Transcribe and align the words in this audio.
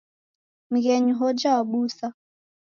Mghenyu 0.69 1.13
hoja 1.19 1.55
wabusa. 1.55 2.13